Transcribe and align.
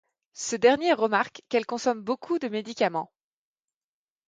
Ce 0.33 0.55
dernier 0.55 0.93
remarque 0.93 1.43
qu'elle 1.47 1.67
consomme 1.67 2.01
beaucoup 2.01 2.39
de 2.39 2.47
médicament. 2.47 3.11